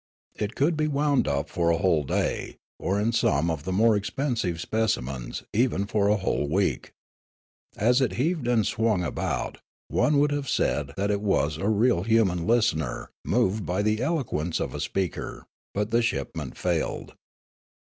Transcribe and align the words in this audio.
It 0.35 0.55
could 0.55 0.75
be 0.75 0.87
wound 0.87 1.27
up 1.27 1.47
for 1.47 1.69
a 1.69 1.77
whole 1.77 2.03
day, 2.03 2.55
or 2.79 2.99
in 2.99 3.11
some 3.11 3.51
of 3.51 3.65
the 3.65 3.71
more 3.71 3.95
expensive 3.95 4.59
specimens 4.59 5.43
even 5.53 5.85
for 5.85 6.07
a 6.07 6.15
whole 6.17 6.49
week. 6.49 6.89
As 7.77 8.01
it 8.01 8.13
heaved 8.13 8.47
and 8.47 8.65
swung 8.65 9.03
about, 9.03 9.59
one 9.89 10.17
would 10.17 10.31
have 10.31 10.49
said 10.49 10.93
that 10.97 11.11
it 11.11 11.21
was 11.21 11.57
a 11.57 11.69
real, 11.69 12.01
human 12.01 12.47
listener 12.47 13.11
moved 13.23 13.63
by 13.63 13.83
the 13.83 14.01
eloquence 14.01 14.59
of 14.59 14.73
a 14.73 14.79
speaker; 14.79 15.45
but 15.71 15.91
the 15.91 16.01
shipment 16.01 16.57
failed. 16.57 17.13